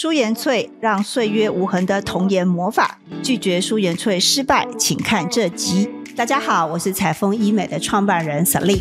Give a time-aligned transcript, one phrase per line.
[0.00, 5.90] 舒颜翠让岁月无痕的童颜魔法，拒绝舒颜翠失败，请看这集。
[6.16, 8.80] 大家好，我是彩丰医美的创办人 Sally。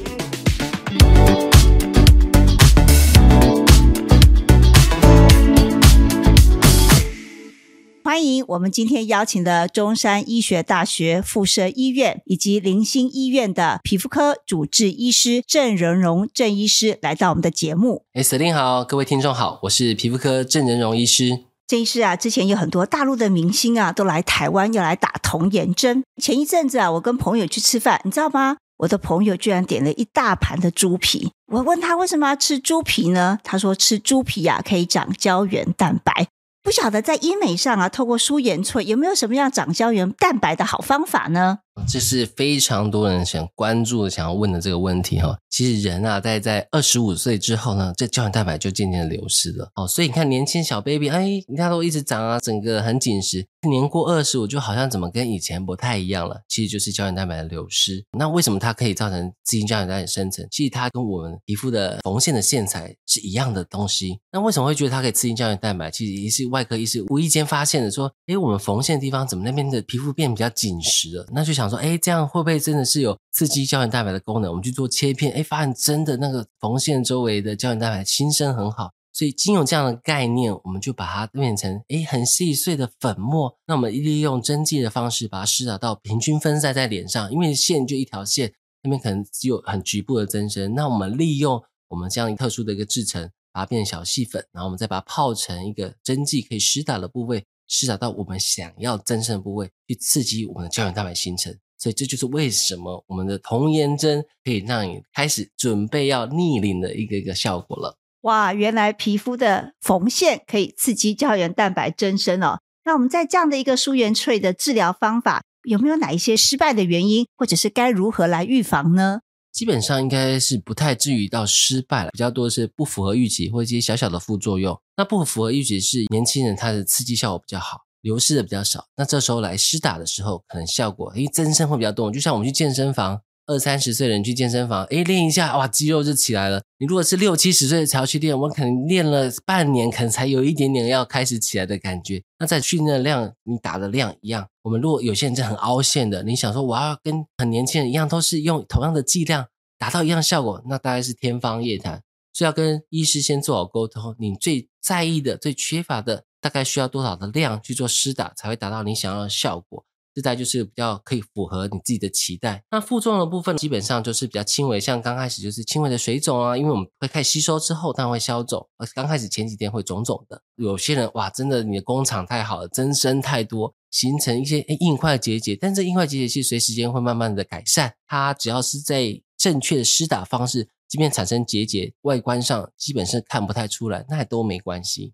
[8.20, 18.04] 欢迎我们今天邀请的中山医学大学附设医院以及林心医院的皮肤科主治医师郑仁荣郑医师来到我们的节目。
[18.12, 21.46] 哎，司令好，各位听众好，我是皮肤科郑仁荣医师。
[21.66, 26.04] 郑医师啊，之前有很多大陆的明星啊，都来台湾要来打童颜针。
[26.22, 28.58] 前一阵子啊，我跟朋友去吃饭，你知道吗？
[28.80, 31.32] 我的朋友居然点了一大盘的猪皮。
[31.54, 33.40] 我问他为什么要吃猪皮呢？
[33.46, 36.27] 他说吃猪皮啊，可以长胶原蛋白。
[36.62, 41.59] 不晓得在医美上啊，透过舒颜萃有没有什么样长胶原蛋白的好方法呢？
[41.88, 45.38] 这是非常多人想关注、想要问的这个问题哈。
[45.50, 49.88] 其实人啊，在在二十五岁之后呢，这胶原蛋白就渐渐的流失了哦。
[49.88, 53.46] 所以你看，年轻小 baby，哎，你看都一直长啊，整个很紧实。
[53.68, 56.41] 年过二十五，就好像怎么跟以前不太一样了。
[56.48, 58.05] 其实就是胶原蛋白的流失。
[58.18, 60.48] 那为什么它可以造成自经胶原蛋白生成？
[60.49, 64.19] 其实它跟我们皮肤的缝线的线材是一样的东西。
[64.31, 65.91] 那为什么会觉得它可以刺激胶原蛋白？
[65.91, 71.28] 其实也是外科医师无意间发现的，说，哎，我们缝线的地方怎么那边的皮肤变比较紧实了？
[71.34, 74.50] 那就想说，哎，这样会不会真的是有刺激胶原蛋白的功能？
[74.50, 78.91] 我们去做切片，哎，发现真的那个缝线周围的胶原蛋白新生很好。
[79.12, 83.57] 所以，经有这样的概念，我们就把它变成诶很细碎的粉末。
[83.66, 88.53] 那我们利用针剂的方式把它施打到平均分散在脸上，因为线就一条线，
[88.84, 90.73] 那边可能只有很局部的增生。
[90.73, 101.56] 那我们利用我们这样一特殊的一个制成，把它变成小细粉，然后我们再把它泡成一个针剂可以施打的部位，施打到我们想要增生的部位，去刺激我们的胶原蛋白形成。
[101.78, 107.95] 所以这就是为什么我们的童颜针可以让你开始准备要逆龄的一个一个效果了。
[108.23, 112.59] 哇，原来皮肤的缝线可以刺激胶原蛋白增生哦。
[112.84, 119.22] 那我们在这样的一个舒颜萃的治疗方法，有没有哪一些失败的原因，或者是该如何来预防呢？
[119.52, 124.80] 基本上应该是不太至于到失败了，比较多是不符合预期或一些小小的副作用。
[124.98, 128.86] 那不符合预期是年轻人他的刺激效果比较好，流失的比较少。
[128.96, 132.12] 那这时候来施打的时候，可能效果因为增生会比较多。
[132.12, 133.22] 就像我们去健身房。
[133.50, 136.62] 二三十岁的人去健身房，哎，练一下，哇，肌肉就起来了。
[136.78, 142.22] 你如果是六七十岁才要去练，我可能练了半年，可能才有一点点要开始起来的感觉。
[142.38, 144.48] 那在训练的量，你打的量一样。
[144.62, 149.48] 我们如果有些人是很凹陷的，你想说我要跟很年轻人一样，都是用同样的剂量
[149.80, 152.04] 达到一样效果，那大概是天方夜谭。
[152.32, 159.84] 所以要跟医师先做好沟通，你最在意的、最缺乏的，大概需要多少的量去做施打，才会达到你想要的效果。
[160.19, 162.62] 自带就是比较可以符合你自己的期待。
[162.72, 168.68] 那副作用的部分基本上就是比较轻微，像刚开始就是轻微的水肿啊，因为我们会开始吸收之后，它会消肿。
[168.78, 170.41] 而刚开始前几天会肿肿的。
[170.58, 175.56] 有些人哇，真的你的工厂太好了，增生太多，形成一些硬块结节。
[175.56, 177.94] 但这硬块结节其实随时间会慢慢的改善。
[178.06, 185.13] 它只要是在正确的施打方式，即便产生结节，外观上基本是看不太出来，那也都没关系。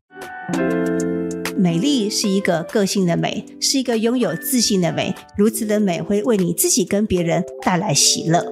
[1.65, 5.15] 美丽是一个个性的美，是一个拥有自信的美。
[5.35, 8.45] 如此的美会为你自己跟别人带来喜乐。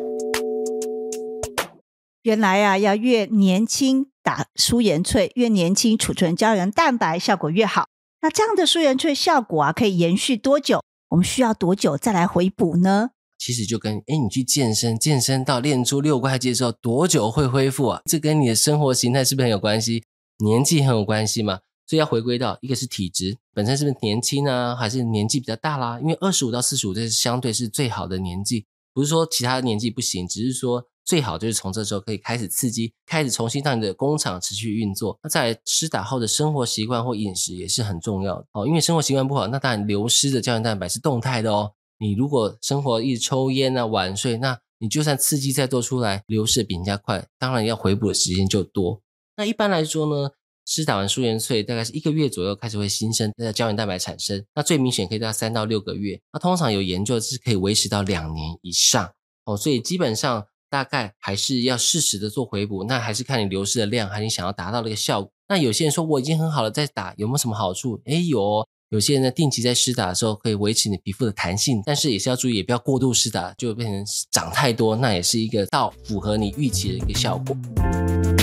[2.24, 7.86] 原来啊，要越年轻打舒颜萃，越年轻储存胶原蛋白效果越好。
[8.24, 10.82] 那这样的舒颜萃效果啊，可以延续多久？
[11.10, 13.12] 我们需要多久再来回补呢？
[13.38, 18.02] 其实就跟哎，你去健身，健身到练出六块肌之后，多久会恢复啊？
[18.10, 20.04] 这跟你的生活形态是不是很有关系？
[20.44, 21.60] 年纪很有关系吗？
[21.86, 26.00] 所以要回归到一个是体质本身是不是年轻呢，还是年纪比较大啦？
[26.00, 35.20] 因为二十五到四十五这是相对是最好的年纪，不是说其他的年纪不行，只是说最好就是从这时候可以开始刺激，开始重新让你的工厂持续运作。
[35.22, 41.74] 那在施打后的生活习惯或饮食也是很重要的哦，因为生活习惯不好，那当然流失的胶原蛋白是动态的哦。
[42.00, 49.02] 你如果生活一直抽烟啊、晚睡，那你就算刺激再多出来，流失比人家快，当然要回补的时间就多。
[49.36, 50.32] 那一般来说呢？
[50.66, 54.44] 施打完舒颜萃，大概是一个月左右开始会新生那胶原蛋白产生。
[54.56, 56.20] 那最明显可以到三到六个月。
[56.32, 59.12] 那通常有研究是可以维持到两年以上
[59.46, 59.58] 哦。
[59.58, 62.84] 所以基本上大概还是要适时的做回补。
[62.86, 65.32] 那还是看你流失的量，还是你想要达到的一个效果。
[65.48, 68.02] 那有些人说我已经很好了，再打有没有什么好处？
[68.06, 68.66] 诶有。
[68.90, 78.43] 有些人呢定期在施打的时候可以维持你皮肤的弹性，但是也是要注意，也不要过度施打，就变成长太多，那也是一个到符合你预期的一个效果。